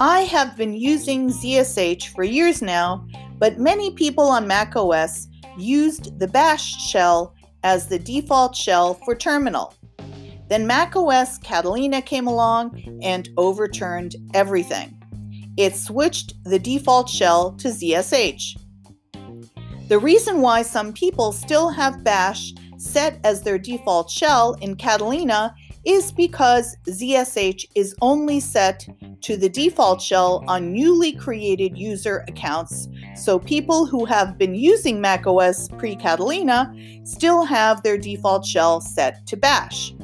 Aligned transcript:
I 0.00 0.26
have 0.30 0.56
been 0.56 0.74
using 0.74 1.30
ZSH 1.30 2.08
for 2.08 2.24
years 2.24 2.60
now, 2.60 3.06
but 3.38 3.58
many 3.58 3.92
people 3.92 4.24
on 4.24 4.46
macOS 4.46 5.28
used 5.56 6.18
the 6.18 6.28
bash 6.28 6.90
shell 6.90 7.34
as 7.62 7.86
the 7.86 7.98
default 7.98 8.54
shell 8.54 8.94
for 9.04 9.14
terminal. 9.14 9.72
Then 10.48 10.66
macOS 10.66 11.38
Catalina 11.38 12.02
came 12.02 12.26
along 12.26 13.00
and 13.02 13.28
overturned 13.36 14.16
everything. 14.34 15.00
It 15.56 15.76
switched 15.76 16.34
the 16.44 16.58
default 16.58 17.08
shell 17.08 17.52
to 17.52 17.68
ZSH. 17.68 18.58
The 19.88 19.98
reason 19.98 20.40
why 20.40 20.62
some 20.62 20.92
people 20.92 21.32
still 21.32 21.70
have 21.70 22.04
bash 22.04 22.52
set 22.84 23.18
as 23.24 23.42
their 23.42 23.58
default 23.58 24.10
shell 24.10 24.54
in 24.60 24.76
Catalina 24.76 25.54
is 25.84 26.12
because 26.12 26.76
ZSH 26.86 27.66
is 27.74 27.94
only 28.00 28.40
set 28.40 28.86
to 29.20 29.36
the 29.36 29.48
default 29.48 30.00
shell 30.00 30.44
on 30.48 30.72
newly 30.72 31.12
created 31.12 31.76
user 31.76 32.24
accounts, 32.28 32.88
so 33.16 33.38
people 33.38 33.86
who 33.86 34.04
have 34.04 34.38
been 34.38 34.54
using 34.54 35.00
macOS 35.00 35.68
pre 35.78 35.96
Catalina 35.96 36.74
still 37.04 37.44
have 37.44 37.82
their 37.82 37.98
default 37.98 38.44
shell 38.44 38.80
set 38.80 39.26
to 39.26 39.36
bash. 39.36 39.94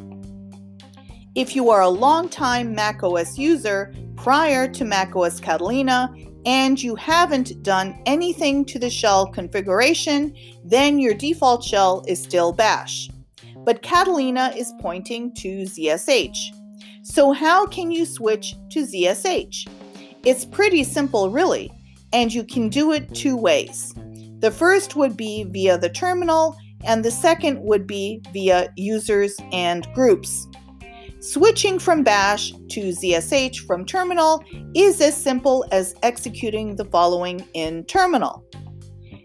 If 1.34 1.54
you 1.54 1.70
are 1.70 1.82
a 1.82 1.88
longtime 1.88 2.74
macOS 2.74 3.38
user 3.38 3.94
prior 4.16 4.68
to 4.68 4.84
macOS 4.84 5.40
Catalina 5.40 6.12
and 6.46 6.82
you 6.82 6.94
haven't 6.96 7.62
done 7.62 8.00
anything 8.06 8.64
to 8.66 8.78
the 8.78 8.90
shell 8.90 9.26
configuration, 9.26 10.34
then 10.64 10.98
your 10.98 11.14
default 11.14 11.62
shell 11.64 12.04
is 12.06 12.22
still 12.22 12.52
bash 12.52 13.10
but 13.64 13.82
Catalina 13.82 14.52
is 14.56 14.72
pointing 14.80 15.34
to 15.34 15.62
ZSH. 15.62 16.56
So, 17.02 17.32
how 17.32 17.66
can 17.66 17.90
you 17.90 18.04
switch 18.04 18.54
to 18.70 18.80
ZSH? 18.80 19.68
It's 20.24 20.44
pretty 20.44 20.84
simple, 20.84 21.30
really, 21.30 21.70
and 22.12 22.32
you 22.32 22.44
can 22.44 22.68
do 22.68 22.92
it 22.92 23.14
two 23.14 23.36
ways. 23.36 23.94
The 24.40 24.50
first 24.50 24.96
would 24.96 25.16
be 25.16 25.44
via 25.44 25.78
the 25.78 25.88
terminal, 25.88 26.56
and 26.84 27.04
the 27.04 27.10
second 27.10 27.60
would 27.62 27.86
be 27.86 28.22
via 28.32 28.72
users 28.76 29.36
and 29.52 29.86
groups. 29.94 30.46
Switching 31.20 31.78
from 31.78 32.02
bash 32.02 32.50
to 32.70 32.88
ZSH 32.88 33.66
from 33.66 33.84
terminal 33.84 34.42
is 34.74 35.02
as 35.02 35.14
simple 35.14 35.66
as 35.70 35.94
executing 36.02 36.76
the 36.76 36.86
following 36.86 37.46
in 37.52 37.84
terminal 37.84 38.42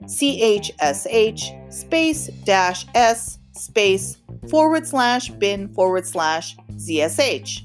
chsh 0.03 1.73
space 1.73 2.27
dash 2.43 2.85
s 2.95 3.39
space 3.53 4.17
forward 4.49 4.85
slash 4.85 5.29
bin 5.29 5.73
forward 5.73 6.05
slash 6.05 6.57
ZSH. 6.73 7.61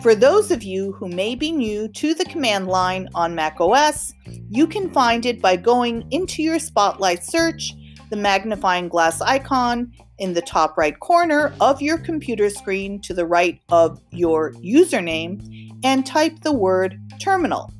For 0.00 0.14
those 0.14 0.52
of 0.52 0.62
you 0.62 0.92
who 0.92 1.08
may 1.08 1.34
be 1.34 1.50
new 1.50 1.88
to 1.88 2.14
the 2.14 2.24
command 2.26 2.68
line 2.68 3.08
on 3.16 3.34
macOS, 3.34 4.14
you 4.48 4.68
can 4.68 4.90
find 4.92 5.26
it 5.26 5.42
by 5.42 5.56
going 5.56 6.06
into 6.12 6.42
your 6.42 6.58
Spotlight 6.60 7.24
search, 7.24 7.74
the 8.10 8.16
magnifying 8.16 8.88
glass 8.88 9.20
icon 9.20 9.92
in 10.18 10.34
the 10.34 10.42
top 10.42 10.76
right 10.76 10.98
corner 11.00 11.54
of 11.60 11.80
your 11.80 11.98
computer 11.98 12.50
screen 12.50 13.00
to 13.00 13.14
the 13.14 13.26
right 13.26 13.60
of 13.70 14.00
your 14.10 14.52
username, 14.54 15.70
and 15.82 16.04
type 16.04 16.40
the 16.40 16.52
word 16.52 17.00
terminal. 17.18 17.72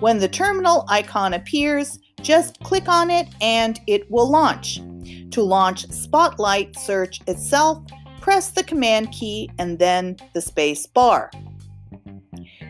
When 0.00 0.18
the 0.18 0.28
terminal 0.28 0.84
icon 0.88 1.34
appears, 1.34 1.98
just 2.22 2.58
click 2.60 2.88
on 2.88 3.10
it 3.10 3.28
and 3.40 3.80
it 3.86 4.10
will 4.10 4.30
launch. 4.30 4.80
To 5.32 5.42
launch 5.42 5.86
Spotlight 5.90 6.78
Search 6.78 7.20
itself, 7.26 7.82
press 8.20 8.50
the 8.50 8.62
Command 8.62 9.12
key 9.12 9.50
and 9.58 9.78
then 9.78 10.16
the 10.32 10.40
space 10.40 10.86
bar. 10.86 11.30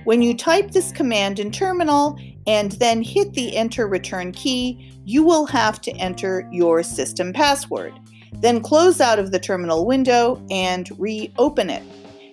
When 0.05 0.21
you 0.21 0.37
type 0.37 0.73
this 0.73 0.93
command 0.93 1.39
in 1.39 1.51
Terminal 1.51 2.19
and 2.47 2.73
then 2.73 3.03
hit 3.03 3.33
the 3.35 3.57
Enter 3.57 3.87
Return 3.87 4.33
key, 4.33 4.93
you 5.05 5.23
will 5.23 5.47
have 5.47 5.81
to 5.83 5.93
enter 5.93 6.49
your 6.53 6.83
system 6.83 7.33
password. 7.33 7.99
Then 8.33 8.61
close 8.61 9.01
out 9.01 9.19
of 9.19 9.31
the 9.31 9.39
terminal 9.39 9.87
window 9.87 10.45
and 10.51 10.91
reopen 10.99 11.71
it. 11.71 11.83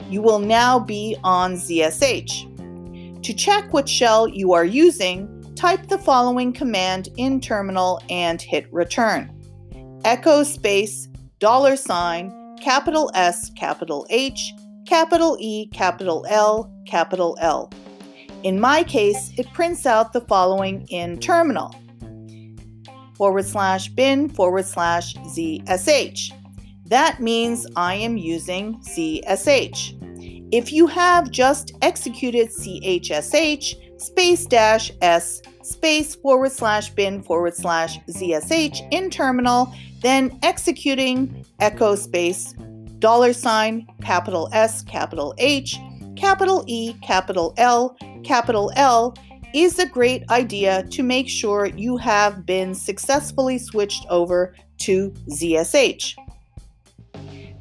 You 0.10 0.22
will 0.22 0.40
now 0.40 0.80
be 0.80 1.16
on 1.24 1.54
ZSH. 1.54 3.24
To 3.24 3.34
check 3.34 3.72
what 3.72 3.88
shell 3.88 4.28
you 4.28 4.54
are 4.54 4.66
using, 4.66 5.54
type 5.56 5.88
the 5.88 5.98
following 5.98 6.52
command 6.52 7.10
in 7.18 7.40
terminal 7.40 8.02
and 8.10 8.42
hit 8.42 8.72
return 8.74 9.38
echo 10.04 10.42
space, 10.42 11.08
dollar 11.38 11.76
sign, 11.76 12.58
capital 12.60 13.12
S, 13.14 13.52
capital 13.52 14.08
H, 14.10 14.54
capital 14.88 15.38
E, 15.40 15.68
capital 15.68 16.26
L, 16.28 16.74
capital 16.88 17.38
L. 17.40 17.72
In 18.44 18.60
my 18.60 18.84
case, 18.84 19.32
it 19.38 19.52
prints 19.54 19.86
out 19.86 20.14
the 20.14 20.22
following 20.22 20.88
in 20.88 21.20
terminal 21.20 21.76
forward 23.14 23.46
slash 23.46 23.88
bin 23.90 24.30
forward 24.30 24.66
slash 24.66 25.14
ZSH. 25.16 26.32
That 26.86 27.20
means 27.20 27.68
I 27.76 27.94
am 27.94 28.18
using 28.18 28.80
ZSH. 28.80 30.50
If 30.52 30.74
you 30.74 30.88
have 30.88 31.30
just 31.30 31.74
executed 31.84 32.50
CHSH 32.50 34.02
space 34.02 34.46
dash 34.48 34.92
S 35.02 35.44
space 35.62 36.16
forward 36.16 36.52
slash 36.52 36.90
bin 36.90 37.22
forward 37.22 37.56
slash 37.56 38.00
ZSH 38.10 38.88
in 38.92 39.12
terminal, 39.12 39.72
then 40.02 40.40
executing 40.42 41.46
echo 41.60 41.96
space 41.96 42.54
dollar 42.98 43.34
sign 43.34 43.86
capital 44.02 44.50
S 44.52 44.82
capital 44.82 45.36
H 45.38 45.78
capital 46.16 46.64
E 46.68 46.94
capital 47.02 47.54
L 47.58 47.96
capital 48.24 48.72
L 48.76 49.16
is 49.54 49.80
a 49.80 49.86
great 49.86 50.24
idea 50.30 50.84
to 50.84 51.04
make 51.04 51.28
sure 51.28 51.66
you 51.66 51.98
have 51.98 52.46
been 52.46 52.74
successfully 52.74 53.58
switched 53.58 54.06
over 54.10 54.56
to 54.78 55.12
ZSH. 55.30 56.16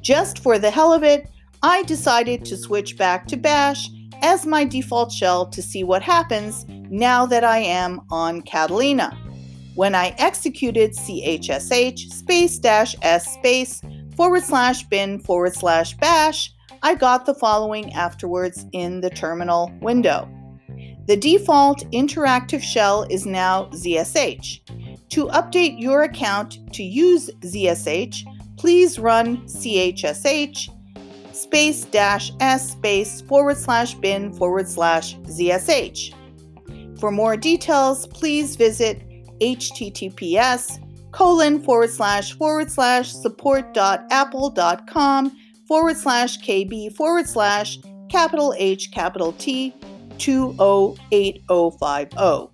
Just 0.00 0.38
for 0.38 0.58
the 0.58 0.70
hell 0.70 0.92
of 0.92 1.02
it, 1.02 1.28
I 1.62 1.82
decided 1.82 2.44
to 2.46 2.56
switch 2.56 2.96
back 2.96 3.26
to 3.26 3.36
Bash 3.36 3.90
as 4.22 4.46
my 4.46 4.64
default 4.64 5.12
shell 5.12 5.46
to 5.46 5.62
see 5.62 5.84
what 5.84 6.02
happens 6.02 6.64
now 6.68 7.26
that 7.26 7.44
I 7.44 7.58
am 7.58 8.00
on 8.10 8.42
Catalina. 8.42 9.16
When 9.74 9.94
I 9.94 10.14
executed 10.18 10.92
chsh 10.92 12.12
space 12.12 12.58
dash 12.58 12.96
s 13.02 13.34
space 13.34 13.80
forward 14.16 14.42
slash 14.42 14.84
bin 14.84 15.20
forward 15.20 15.54
slash 15.54 15.94
bash, 15.94 16.52
I 16.82 16.94
got 16.94 17.26
the 17.26 17.34
following 17.34 17.92
afterwards 17.92 18.66
in 18.72 19.00
the 19.00 19.10
terminal 19.10 19.70
window. 19.80 20.28
The 21.10 21.16
default 21.16 21.80
interactive 21.90 22.62
shell 22.62 23.04
is 23.10 23.26
now 23.26 23.64
ZSH. 23.72 24.60
To 25.08 25.26
update 25.26 25.80
your 25.80 26.04
account 26.04 26.72
to 26.74 26.84
use 26.84 27.28
ZSH, 27.40 28.22
please 28.56 28.96
run 28.96 29.38
chsh 29.38 30.70
space 31.32 31.84
dash 31.86 32.30
s 32.38 32.70
space 32.70 33.22
forward 33.22 33.56
slash 33.56 33.94
bin 33.94 34.32
forward 34.32 34.68
slash 34.68 35.16
ZSH. 35.22 36.14
For 37.00 37.10
more 37.10 37.36
details, 37.36 38.06
please 38.06 38.54
visit 38.54 39.02
https 39.40 40.78
colon 41.10 41.60
forward 41.60 41.90
slash 41.90 42.34
forward 42.34 42.70
slash 42.70 43.12
support 43.12 43.74
dot 43.74 44.04
apple 44.12 44.48
dot 44.48 44.86
com 44.86 45.36
forward 45.66 45.96
slash 45.96 46.38
kb 46.38 46.94
forward 46.94 47.26
slash 47.28 47.80
capital 48.08 48.54
H 48.56 48.92
capital 48.92 49.32
T 49.32 49.74
208050. 50.20 52.50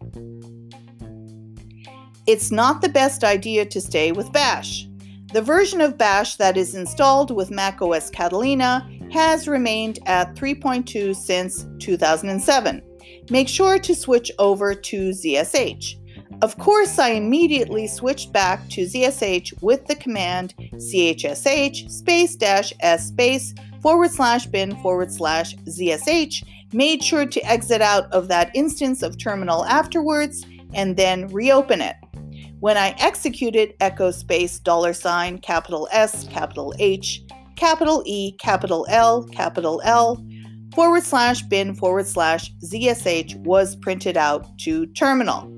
It's 2.26 2.50
not 2.50 2.80
the 2.80 2.88
best 2.88 3.22
idea 3.22 3.66
to 3.66 3.80
stay 3.80 4.12
with 4.12 4.32
Bash. 4.32 4.88
The 5.32 5.42
version 5.42 5.80
of 5.80 5.98
Bash 5.98 6.36
that 6.36 6.56
is 6.56 6.74
installed 6.74 7.30
with 7.30 7.50
macOS 7.50 8.10
Catalina 8.10 8.88
has 9.12 9.46
remained 9.46 10.00
at 10.06 10.34
3.2 10.34 11.14
since 11.14 11.66
2007 11.78 12.82
make 13.30 13.48
sure 13.48 13.78
to 13.78 13.94
switch 13.94 14.30
over 14.38 14.74
to 14.74 15.10
ZSH. 15.10 15.96
Of 16.42 16.58
course, 16.58 16.98
I 16.98 17.10
immediately 17.10 17.86
switched 17.86 18.32
back 18.32 18.68
to 18.70 18.82
ZSH 18.82 19.62
with 19.62 19.86
the 19.86 19.96
command 19.96 20.54
chsh 20.74 21.90
space 21.90 22.36
dash 22.36 22.72
s 22.80 23.08
space 23.08 23.54
forward 23.80 24.10
slash 24.10 24.46
bin 24.46 24.76
forward 24.82 25.10
slash 25.10 25.56
ZSH, 25.56 26.44
made 26.72 27.02
sure 27.02 27.26
to 27.26 27.40
exit 27.46 27.80
out 27.80 28.10
of 28.12 28.28
that 28.28 28.50
instance 28.54 29.02
of 29.02 29.18
terminal 29.18 29.64
afterwards, 29.66 30.44
and 30.74 30.96
then 30.96 31.28
reopen 31.28 31.80
it. 31.80 31.96
When 32.60 32.76
I 32.76 32.94
executed 32.98 33.74
echo 33.80 34.10
space 34.10 34.58
dollar 34.58 34.92
sign 34.92 35.38
capital 35.38 35.88
S 35.92 36.26
capital 36.28 36.74
H 36.78 37.22
capital 37.56 38.02
E 38.06 38.32
capital 38.32 38.86
L 38.88 39.24
capital 39.24 39.80
L 39.84 40.24
forward 40.74 41.02
slash 41.02 41.42
bin 41.42 41.74
forward 41.74 42.06
slash 42.06 42.52
ZSH 42.64 43.36
was 43.44 43.76
printed 43.76 44.16
out 44.16 44.58
to 44.58 44.86
terminal. 44.88 45.54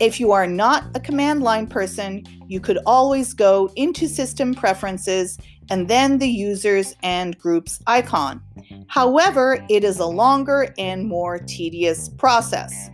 If 0.00 0.18
you 0.18 0.32
are 0.32 0.46
not 0.46 0.84
a 0.94 1.00
command 1.00 1.42
line 1.42 1.66
person, 1.66 2.24
you 2.48 2.60
could 2.60 2.78
always 2.86 3.34
go 3.34 3.70
into 3.76 4.08
System 4.08 4.54
Preferences 4.54 5.38
and 5.68 5.88
then 5.88 6.18
the 6.18 6.28
Users 6.28 6.96
and 7.02 7.38
Groups 7.38 7.80
icon. 7.86 8.42
However, 8.90 9.64
it 9.68 9.84
is 9.84 10.00
a 10.00 10.06
longer 10.06 10.74
and 10.76 11.06
more 11.06 11.38
tedious 11.38 12.08
process. 12.08 12.90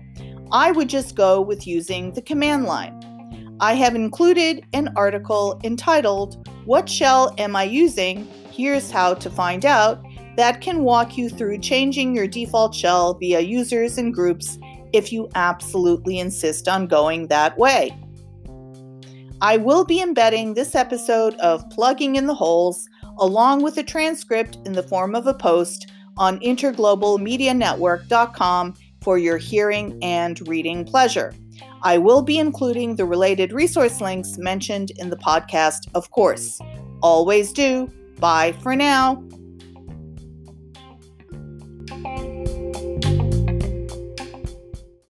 I 0.52 0.70
would 0.70 0.90
just 0.90 1.16
go 1.16 1.40
with 1.40 1.66
using 1.66 2.12
the 2.12 2.20
command 2.20 2.66
line. 2.66 3.56
I 3.60 3.72
have 3.72 3.94
included 3.94 4.66
an 4.74 4.92
article 4.94 5.58
entitled, 5.64 6.46
What 6.66 6.86
Shell 6.86 7.34
Am 7.38 7.56
I 7.56 7.64
Using? 7.64 8.28
Here's 8.50 8.90
How 8.90 9.14
to 9.14 9.30
Find 9.30 9.64
Out, 9.64 10.04
that 10.36 10.60
can 10.60 10.84
walk 10.84 11.16
you 11.16 11.30
through 11.30 11.60
changing 11.60 12.14
your 12.14 12.26
default 12.26 12.74
shell 12.74 13.14
via 13.14 13.40
users 13.40 13.96
and 13.96 14.12
groups 14.12 14.58
if 14.92 15.14
you 15.14 15.30
absolutely 15.34 16.18
insist 16.18 16.68
on 16.68 16.88
going 16.88 17.28
that 17.28 17.56
way. 17.56 17.98
I 19.40 19.56
will 19.56 19.86
be 19.86 20.02
embedding 20.02 20.52
this 20.52 20.74
episode 20.74 21.36
of 21.36 21.68
Plugging 21.70 22.16
in 22.16 22.26
the 22.26 22.34
Holes 22.34 22.86
along 23.18 23.62
with 23.62 23.78
a 23.78 23.82
transcript 23.82 24.58
in 24.64 24.72
the 24.72 24.82
form 24.82 25.14
of 25.14 25.26
a 25.26 25.34
post 25.34 25.90
on 26.16 26.40
interglobalmedianetwork.com 26.40 28.74
for 29.00 29.18
your 29.18 29.36
hearing 29.36 29.98
and 30.02 30.48
reading 30.48 30.84
pleasure. 30.84 31.34
I 31.82 31.98
will 31.98 32.22
be 32.22 32.38
including 32.38 32.96
the 32.96 33.04
related 33.04 33.52
resource 33.52 34.00
links 34.00 34.38
mentioned 34.38 34.92
in 34.98 35.10
the 35.10 35.16
podcast, 35.16 35.88
of 35.94 36.10
course. 36.10 36.58
Always 37.02 37.52
do. 37.52 37.90
Bye 38.18 38.52
for 38.62 38.74
now. 38.74 39.22